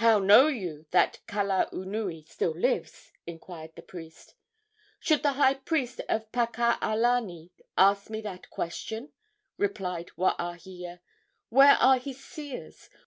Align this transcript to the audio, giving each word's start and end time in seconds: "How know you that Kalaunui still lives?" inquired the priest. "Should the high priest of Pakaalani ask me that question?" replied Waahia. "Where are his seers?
"How 0.00 0.18
know 0.18 0.46
you 0.48 0.86
that 0.92 1.20
Kalaunui 1.28 2.26
still 2.26 2.52
lives?" 2.58 3.12
inquired 3.26 3.74
the 3.76 3.82
priest. 3.82 4.34
"Should 5.00 5.22
the 5.22 5.34
high 5.34 5.52
priest 5.52 6.00
of 6.08 6.32
Pakaalani 6.32 7.50
ask 7.76 8.08
me 8.08 8.22
that 8.22 8.48
question?" 8.48 9.12
replied 9.58 10.12
Waahia. 10.16 11.00
"Where 11.50 11.74
are 11.74 11.98
his 11.98 12.24
seers? 12.24 12.88